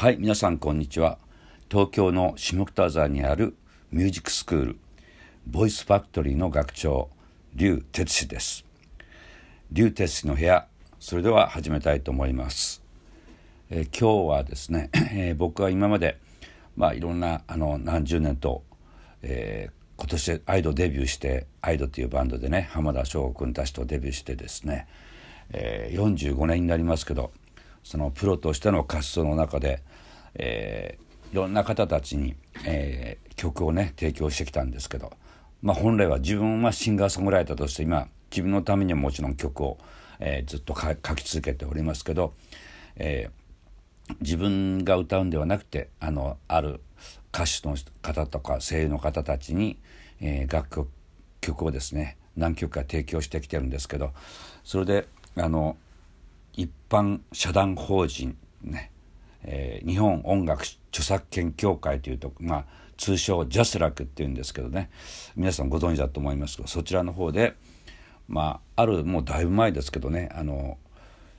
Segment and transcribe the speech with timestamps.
[0.00, 1.18] はい皆さんこんにちは。
[1.68, 3.56] 東京の下北沢にある
[3.90, 4.78] ミュージックスクール
[5.44, 7.10] ボイスファクトリーの学長
[7.56, 8.64] 劉哲司です。
[9.72, 10.68] 劉哲司の部屋
[11.00, 12.80] それでは始めたいと思います、
[13.70, 16.20] えー、今日はですね、えー、僕は今まで
[16.76, 18.62] まあいろんなあの何十年と、
[19.22, 24.86] えー、今年アイドデビューしてアイドっていうバンドでね浜田省吾君たちとデビューしてですね、
[25.50, 27.32] えー、45年になりますけど
[27.88, 29.82] そのプロとしての活動の中で、
[30.34, 35.10] えー、いろんな方たちに、えー、曲をね提供してきたんですけど、
[35.62, 39.78] まあ、本来は自分はシンガーソングライターとして今自分のためにはもちろん曲を、
[40.20, 42.34] えー、ずっと書き続けておりますけど、
[42.96, 46.82] えー、自分が歌うんではなくてあのある
[47.32, 49.78] 歌手の方とか声優の方たちに、
[50.20, 50.90] えー、楽曲
[51.40, 54.12] 曲をですね何曲か提供してきてるんですけど
[54.62, 55.78] それであの
[56.58, 58.90] 一般社団法人ね、
[59.44, 62.64] えー、日本音楽著作権協会というと、まあ、
[62.96, 64.90] 通称ジャスラックっていうんですけどね
[65.36, 67.54] 皆さんご存知だと思いますけどそちらの方で、
[68.26, 70.78] まあ、あるもうだいぶ前ですけどねあの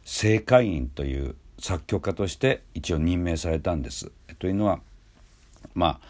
[0.06, 4.12] 正会員という作曲家として一応任命されたんです。
[4.40, 4.80] というのは
[5.74, 6.08] まあ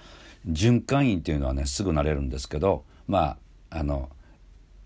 [0.48, 3.38] 循環員というのはねすぐなれるんですけどま
[3.72, 4.09] ああの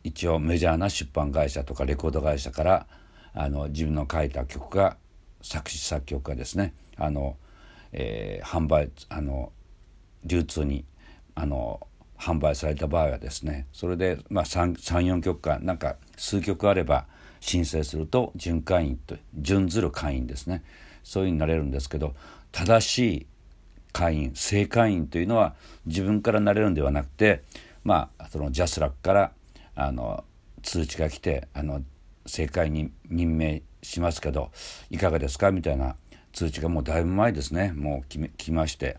[0.05, 2.87] 一応メジャーな出版会社とかレコード会社から
[3.33, 4.97] あの自分の書いた曲が
[5.41, 6.73] 作詞作曲がですね。
[6.97, 7.37] あの、
[7.91, 9.51] えー、販売あの
[10.23, 10.85] 流通に
[11.35, 11.85] あの
[12.17, 17.05] 販売された場合はですねそれで、まあ、34曲かなんか数曲あれば
[17.41, 20.63] 申請すると準会員と準ずる会員ですね。
[21.03, 22.15] そういうふうになれるんですけど
[22.53, 23.27] 正しい
[23.91, 25.53] 会員正会員というのは
[25.85, 27.43] 自分からなれるんではなくて
[27.83, 29.31] まあそのジャスラックから
[29.75, 30.23] あの
[30.61, 31.81] 通知が来てあの
[32.25, 34.51] 正解に任命しますけど
[34.89, 35.51] いかがですか？
[35.51, 35.95] みたいな
[36.31, 37.73] 通知がもうだいぶ前ですね。
[37.73, 38.97] もう来来まして。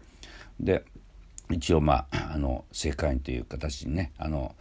[0.61, 0.85] で
[1.51, 4.55] 一応まああの正会員という形にねあの、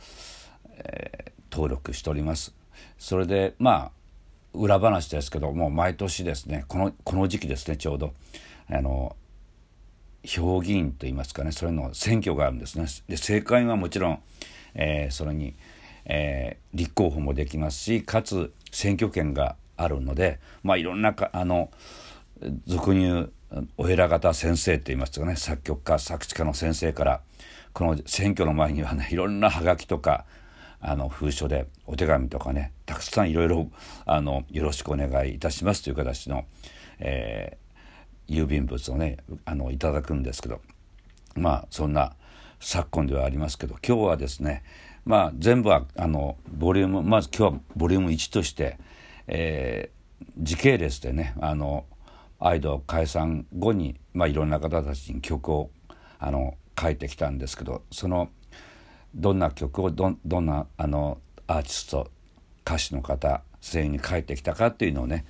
[0.70, 2.54] えー、登録しております。
[2.98, 3.92] それでまあ
[4.54, 8.14] 裏話ですけどもう毎年ですねこのこの時期ですねちょうど。
[8.70, 9.16] あの
[10.26, 12.86] 評議員といいますかねそれの選挙があるんですね。
[13.10, 14.20] で正会はもちろん、
[14.74, 15.54] えー、それに
[16.06, 21.72] えー、立候補もできますしかつ選挙権があるので、まあ、いろんなかあの
[22.66, 23.34] 俗に言う
[23.78, 27.22] お偉方先生って言いますかね作曲家作詞家の先生から
[27.74, 30.26] この選挙の前にはねいろんなはがきとか
[30.80, 33.70] あの封書でお手紙とかねたくさんいろいろ
[34.06, 36.46] あのよろしくお願いいたしますという形の、
[37.00, 40.60] えー、郵便物をねあのいただくんですけど
[41.36, 42.14] まあそんな
[42.60, 44.64] 昨今ではありますけど今日はですね
[45.06, 48.78] まあ、全部はあのボリュームまず今日はボリューム1として、
[49.28, 51.86] えー、時系列でねあの
[52.40, 55.72] アイドル解散後に、まあ、いろんな方たちに曲を
[56.20, 58.30] あの書いてきたんですけどその
[59.14, 62.10] どんな曲をどどんなあのアーティスト
[62.66, 65.26] 歌手の方全員に書いてきたかっていうのをね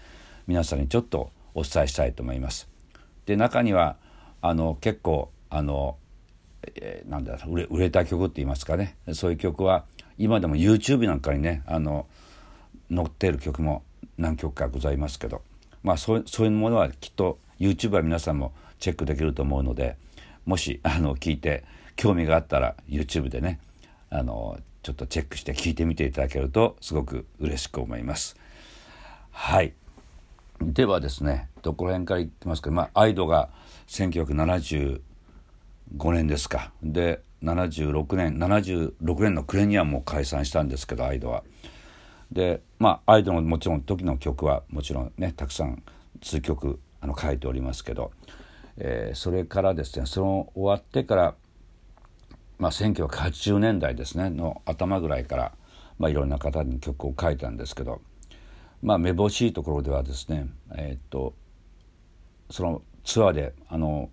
[0.47, 2.67] 皆さんにちょっとお伝えしたいと思います。
[3.25, 3.97] で中には
[4.41, 5.97] あの結構あの
[6.75, 8.95] えー、なんだ売れ売れた曲って言いますかね。
[9.13, 9.85] そういう曲は
[10.17, 12.07] 今でも YouTube なんかにねあの
[12.93, 13.83] 載っている曲も
[14.17, 15.41] 何曲かございますけど。
[15.83, 19.97] まあそうそういうものはきっと YouTube は皆さんもチェックできると思うので
[20.45, 21.63] もしあの聞いて
[21.95, 23.59] 興味があったら YouTube でね
[24.09, 28.35] あのちょっとチェックして聞いてみていただけるとすごく嬉しく思います。
[29.31, 29.73] はい。
[30.61, 33.49] ではですねどこら辺からいきますか、まあ、アイドが
[33.87, 35.01] 1970
[35.97, 41.43] 5年ですかで76年76年の暮れにはもう解散したんですけどアイドは。
[42.31, 45.83] でまあアイドのもちろん時の曲はもちろんねたくさん
[46.21, 48.11] 数曲あの書いておりますけど、
[48.77, 51.35] えー、それからですねその終わってから、
[52.57, 55.51] まあ、1980年代ですねの頭ぐらいから、
[55.99, 58.01] まあ、いろんな方に曲を書いたんですけど
[58.81, 61.35] まあめぼしいところではですねえー、っと
[62.49, 64.09] そのツアーであの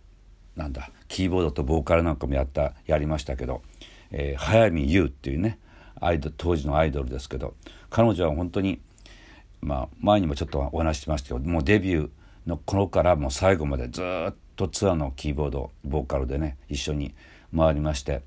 [0.56, 3.62] なんだキーボードとボーカルなんかもやったやりましたけど、
[4.12, 5.58] えー、早見優っていうね
[6.00, 7.54] アイド当時のアイドルですけど
[7.90, 8.80] 彼女は本当に
[9.60, 12.10] まあ前にもちょっとお話ししましたけどもうデビュー
[12.46, 17.12] の頃からもう最後までずっとツアーのキーボードボーカルでね一緒に
[17.54, 18.22] 回りまして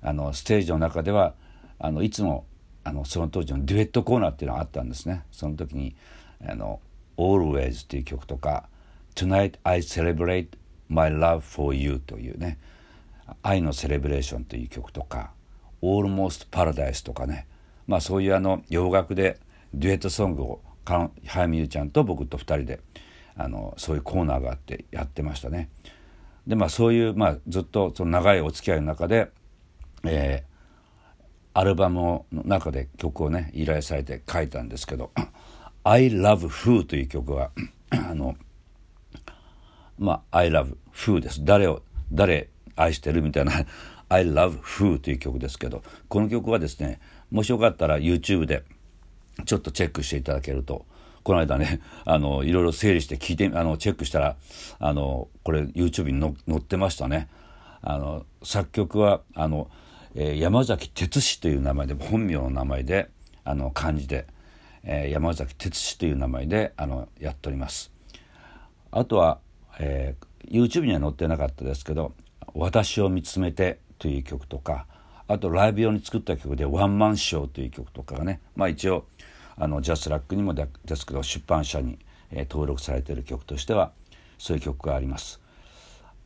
[0.00, 1.34] あのステージの中では
[1.78, 2.46] あのいつも
[2.82, 5.22] あのその当時のデュエットコーナーっていうのがあったんですね。
[5.30, 5.94] その時に
[6.44, 6.80] あの
[7.18, 8.68] 「Always」っていう曲とか
[9.14, 10.48] 「Tonight I Celebrate
[10.92, 12.58] My Love for You というね
[13.42, 15.32] 愛のセレブレーションという曲とか
[15.82, 17.46] Almost Paradise とかね
[17.86, 19.38] まあそういうあの洋楽で
[19.74, 20.60] デュエットソングを
[21.26, 22.80] 早見優ちゃんと僕と2人で
[23.36, 25.70] あのそういうコーナーがあってやってましたね。
[26.46, 29.30] でまあそういう、まあ、ずっとその長いお付き合いの中で、
[30.04, 35.12] えー、アルバムの中で曲をね依頼されて書いたんですけど
[35.84, 37.50] 「I Love Who」という曲は
[37.90, 38.36] あの
[39.98, 43.52] まあ「I Love Who」です誰を誰愛してるみたいな
[44.08, 47.00] 「I Love Who」という曲ですけどこの曲はですね
[47.30, 48.64] もしよかったら YouTube で
[49.46, 50.84] ちょっとチェックしていただけると
[51.22, 54.36] この間ね、 あの、いろいろ整理して聞いて、あの、チェックしたら、
[54.78, 57.28] あの、これ YouTube に載ってましたね。
[57.80, 59.70] あの、作曲は、あの、
[60.14, 63.08] えー、山崎哲司という名前で、本名の名前で、
[63.44, 64.26] あの、漢字で、
[64.84, 67.92] えー、山崎哲司という名前で、あの、やっております。
[68.90, 69.38] あとは、
[69.78, 72.14] えー、YouTube には載ってなかったですけど、
[72.54, 74.86] 私を見つめてという曲とか、
[75.28, 79.06] あとライブ用に作った曲でワンマンショーという曲とかがね、まあ一応、
[79.56, 80.66] あのジャスラックにもで
[80.96, 81.98] すけど出版社に、
[82.30, 83.92] えー、登録されている曲としては
[84.38, 85.40] そういう曲があります。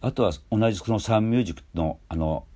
[0.01, 2.47] あとは同じそのサンミュージックのあの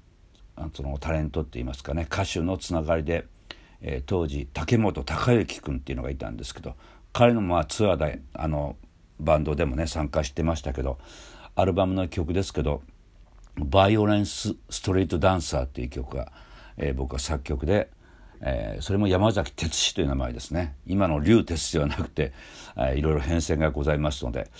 [0.75, 3.25] そのタレントって言いますかね歌手のつながりで、
[3.81, 6.75] えー、当時竹本孝之君っていうのがいたんですけど
[7.15, 8.77] 彼のまあツアーであの
[9.21, 10.99] バンドでもね参加してましたけど
[11.55, 12.83] アルバムの曲ですけど
[13.57, 16.33] 「バイオレンス・ストリート・ダンサー」っていう曲が、
[16.77, 17.91] えー、僕は作曲で
[18.43, 20.75] えー、それも山崎哲司という名前ですね。
[20.87, 22.33] 今の竜哲司ではなくて、
[22.75, 24.51] えー、いろいろ変遷がございますので。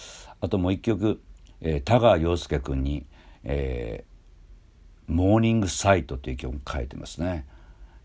[0.41, 1.21] あともう一曲、
[1.61, 3.07] えー、田川陽介君に、
[3.45, 4.11] えー
[5.13, 7.47] 「モーニングサイト」という曲を書いてますね。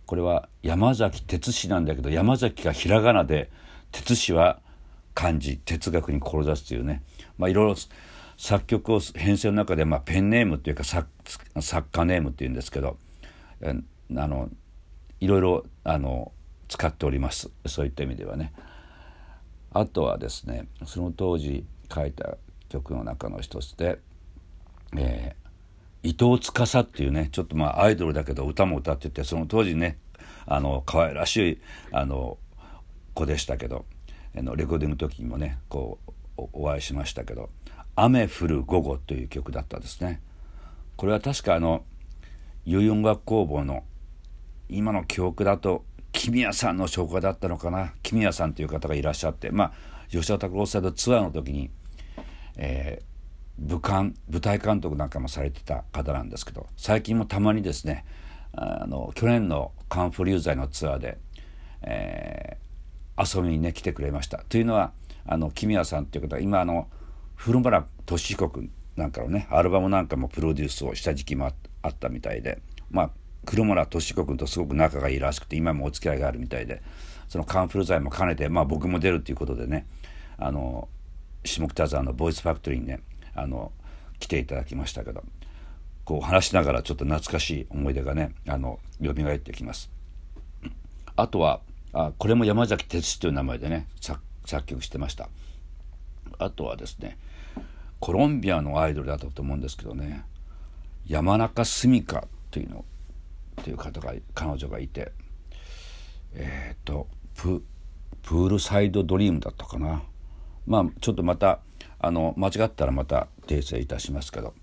[0.05, 3.49] これは山崎哲司なんだけど山崎がひらがなで
[3.91, 4.59] 哲司は
[5.15, 7.01] 漢字哲学に志すというね
[7.39, 7.75] まあいろいろ
[8.37, 11.07] 作曲を編成の中で、まあ、ペンネームというか作
[11.61, 12.97] 作家ネームっていうんですけど
[13.63, 13.73] あ
[14.09, 14.49] の
[15.21, 16.31] いろいろあの
[16.67, 18.53] 使っておりますそういった意味ではね。
[19.75, 22.37] あとはですねその当時書いた
[22.69, 23.99] 曲の中の一つで、
[24.97, 29.97] えー、伊藤司っていうねちょっとまあアイドルだけど歌も歌っててその当時ね
[30.45, 31.61] あの可愛らしい
[31.91, 32.37] あの
[33.13, 33.85] 子でしたけど
[34.41, 36.11] のレコーディングの時にもねこう
[36.53, 37.49] お会いしましたけど
[37.95, 40.21] 「雨降る午後」という曲だったですね。
[40.97, 41.83] これは確かあの
[42.65, 43.83] 遺音楽工房の
[44.69, 47.93] 今の記憶だと君谷さんの紹介だったのかな？
[48.01, 49.73] 君谷さんという方がいらっしゃってまあ
[50.09, 51.69] 吉田拓郎さんのツアーの時に、
[52.57, 58.05] えー、武漢舞台監督なんかもされてた方なんですけど最近もたまにですね
[58.53, 61.17] あの去年のカンフリューザイのツアーで、
[61.81, 62.64] えー、
[63.17, 64.91] 遊びにね来てくれましたというのは
[65.25, 66.87] あの君谷さんっていう方は今あの
[67.35, 71.51] 古村俊彦君なんかのねアルバムなんかもプロデュースをした時期も
[71.81, 73.09] あったみたいでまあ
[73.45, 76.81] 黒村俊子君とすごく仲がいいらしくて今もお付き合いがあるみたいで
[77.27, 79.85] そのカンフル剤も兼ねて、まあ、僕も出るっていうことでね
[80.37, 80.87] あの
[81.43, 83.01] 下北沢のボイスファクトリーにね
[83.35, 83.71] あの
[84.19, 85.23] 来ていただきましたけど
[86.05, 89.91] こう話しながらちょっと懐かしい思い出がねあの蘇ってきます。
[91.17, 91.61] あとは
[91.97, 94.19] あこれも山崎哲司という名前でね作
[94.65, 95.29] 曲してました。
[96.37, 97.17] あとはですね
[98.01, 100.25] コロンビアのアイドルだったと思うんですけどね
[101.07, 102.83] 山中澄香というの
[103.61, 105.13] っていう方が彼女がいて
[106.33, 107.63] えっ、ー、とプ
[108.21, 110.03] プールサイドドリームだったかな。
[110.67, 111.61] まあちょっとまた
[111.99, 114.53] あの間違ったらまた訂正いたしますけど。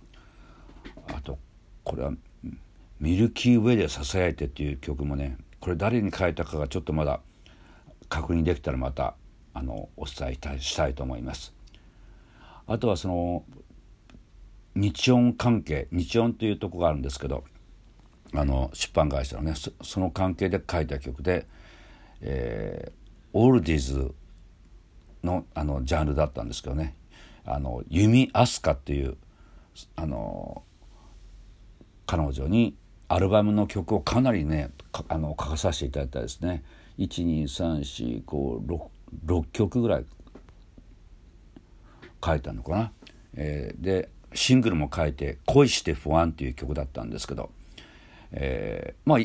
[1.08, 1.38] あと
[1.84, 2.12] これは
[3.00, 7.20] 「ミルキーウェイでささやいて」っていう曲もねこれ誰に書いたかがちょっとまだ
[8.08, 9.14] 確認できたらまた
[9.54, 11.54] あのお伝えしたいと思います。
[12.66, 13.44] あとはその
[14.74, 17.44] 日音関係日音というとこがあるんですけど
[18.34, 21.46] あの出版会社のねその関係で書いた曲で、
[22.22, 22.92] えー、
[23.32, 24.14] オールディーズ
[25.22, 26.96] のあのジャンルだったんですけどね
[27.44, 29.16] あの弓飛鳥っていう
[29.94, 30.64] あの
[32.04, 32.74] 彼女に
[33.12, 34.70] アルバムの曲をかなりね
[35.08, 36.64] あの書かさせていただいたですね。
[36.98, 38.88] 12345
[39.26, 40.04] 6曲ぐらい。
[42.24, 42.92] 書いたのかな。
[43.34, 47.50] えー、でシングルも書いて「恋して不安」っていう曲だったんですけど。
[48.34, 49.18] えー、まあ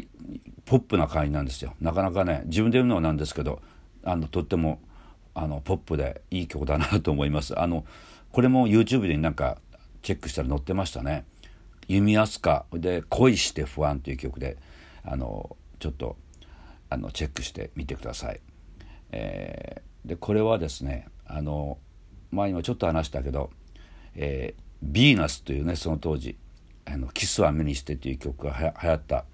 [0.66, 1.74] ポップな感じなんですよ。
[1.80, 3.62] なかなかね自分で言うのはなんですけど
[4.04, 4.82] あのとっても
[5.34, 7.58] あのポップでいい曲だなと思います。
[7.58, 7.86] あの
[8.34, 9.60] これも YouTube でなんか
[10.02, 11.24] チェックしたら載ってましたね
[11.88, 14.58] 「弓飛鳥」で「恋して不安」という曲で
[15.04, 16.18] あのちょっと
[16.90, 18.40] あのチェックしてみてください、
[19.12, 21.78] えー、でこれはですねあの
[22.32, 23.52] 前にもちょっと話したけど
[24.16, 26.38] 「えー、ヴィーナス」というねその当時
[26.86, 29.26] あのキスは目にしてっていう曲がは流行った。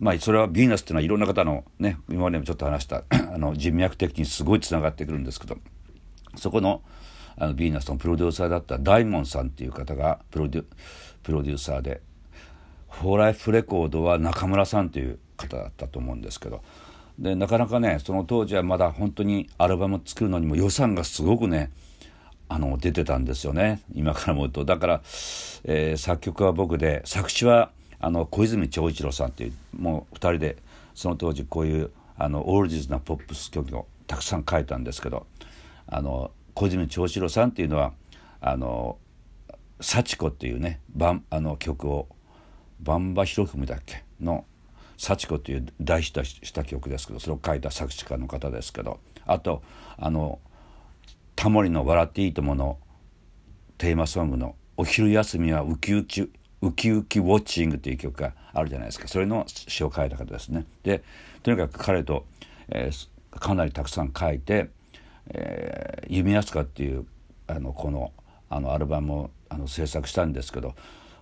[0.00, 5.58] まあ、それはヴィーナスっていうのはいろんな方のね、今までもちょっと話した、 あの、人脈的にすごいつながってくるんですけど、
[6.36, 6.82] そこの、
[7.40, 10.64] あのヴィーナスのプロデューサーだった大門さんっていう方がプロデュ
[11.22, 12.02] プロデューサーで
[12.90, 16.62] フォーライフレコードは中村さんという方だったと思うんですけど
[17.18, 21.72] でなかなかねその当時はまだ本当にアルバム作るのにも予算がすごくね
[22.50, 23.80] あの出てたんですよね。
[23.94, 24.64] 今から思うと。
[24.64, 25.00] だから、
[25.64, 27.70] えー、作曲は僕で作詞は
[28.00, 30.56] あの小泉長一郎さんっていうもう2人で
[30.94, 35.26] その当時こういうあのオールディーズなポップス曲をたくさん書いたんですけど
[35.86, 37.92] あの小泉長一郎さんっていうのは
[38.40, 38.98] あの
[39.80, 42.08] 幸子っていうねバンあの曲を
[42.80, 44.04] バンバヒロフムだっけ？
[44.20, 44.44] の
[44.96, 49.62] 「幸子」っていう大ヒットした曲ですけどそれを書いた作詞家の方ですけどあと
[49.96, 50.38] あの
[51.36, 52.78] タモリの「笑っていいとも」の
[53.78, 56.22] テーマソングの「お昼休みはウキウキ
[56.62, 60.66] ウキウキウォッチング」という曲があるじゃないですかそれの詩を書いた方ですね。
[60.82, 61.02] で
[61.42, 62.26] とにかく彼と、
[62.68, 64.68] えー、かなりたくさん書いて
[65.32, 67.06] 「えー、弓安か」っていう
[67.46, 68.12] あのこの
[68.48, 70.74] あのアルバムをあの制作したんですけど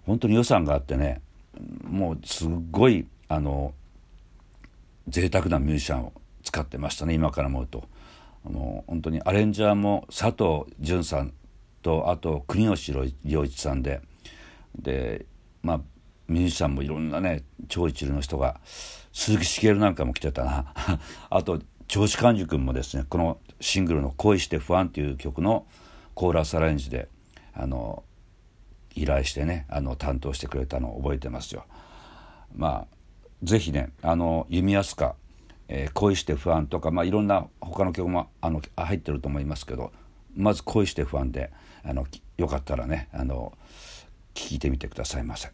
[0.07, 1.21] 本当に予算があってね
[1.83, 3.75] もうすっごいあの
[5.09, 6.13] 贅沢なミュージシャンを
[6.43, 7.85] 使ってましたね今から思うと。
[8.47, 11.33] あの本当にアレンジャーも佐藤淳さん
[11.83, 14.01] とあと国吉良一さんで
[14.79, 15.27] で
[15.63, 15.81] まあ
[16.29, 18.61] ミュージシャンもいろんなね超一流の人が
[19.13, 20.73] 鈴木茂なんかも来てたな
[21.31, 25.67] あと長子寛治君もですねこのシングルの「恋して不安」っていう曲の
[26.15, 27.09] コーラスアレンジで
[27.55, 28.05] あの
[28.95, 31.65] 依頼してねあの担当してくれたのを覚えてますよ。
[32.55, 32.97] まあ
[33.43, 35.17] ぜひねあの弓安か
[35.69, 39.93] えー、恋して不安とか、まあ、いろんな他の曲もあの入ってると思いますけど
[40.35, 41.53] まず恋して不安で
[41.85, 42.07] あの
[42.39, 43.53] よかったらねあの
[44.35, 45.51] 聞いてみてくださいませ。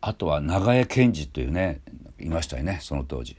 [0.00, 1.80] あとは長江健二というね
[2.20, 3.36] いましたよねその当時、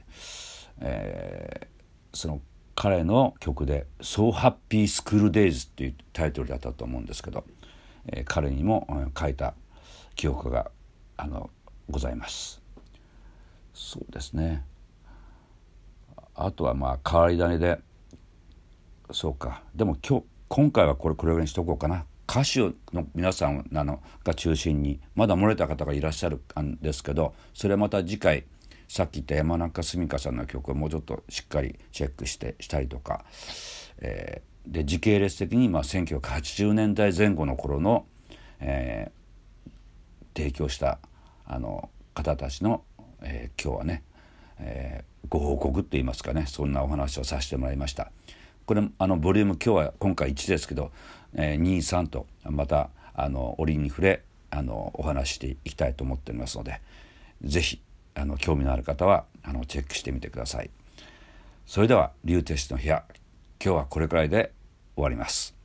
[0.79, 2.41] えー、その
[2.75, 7.43] 彼の曲で「So Happy School Days」っていうタイトルだったと思うんですけど、
[8.07, 9.53] えー、彼にも、書いた
[10.15, 10.71] 記憶が
[11.17, 11.49] あの
[11.89, 12.61] ございます。
[13.73, 14.63] そうですね。
[16.35, 17.79] あとはまあ変わり種で
[19.11, 19.63] そうか。
[19.75, 22.05] でも今日今回はこれこれぐらいにしとこうかな。
[22.29, 22.59] 歌手
[22.95, 28.45] の皆さんなのが中心にまだ漏れた方がいらっしゃるんですけどそれはまた次回
[28.89, 33.23] さっき言った山中澄香さんの曲をもうちょっとしっかりチェックしてしたりとか、
[33.99, 38.07] えー、で時系列的にまあ1980年代前後の頃の、
[38.59, 39.71] えー、
[40.35, 40.97] 提供した
[41.45, 42.83] あの方たちの、
[43.21, 44.03] えー、今日はね、
[44.57, 46.45] えー、ご報告って言いますかね。
[46.47, 48.11] そんなお話をさせてもらいました。
[48.65, 50.91] これあのボリューム今日は今回1ですけど、
[51.35, 56.81] えー、23とまたあの折に触れあのお話していきたいと思っておりますので
[57.43, 57.81] 是非
[58.19, 60.69] あの興味のある方はあのチェックしてみてください。
[61.65, 63.03] それでは、リュウテシの部屋、
[63.63, 64.51] 今日はこれくらいで
[64.95, 65.55] 終わります。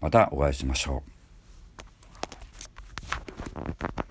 [0.00, 1.02] またお会いしましょ
[4.04, 4.07] う。